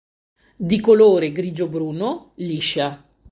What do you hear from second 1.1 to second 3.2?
grigio-bruno, liscia.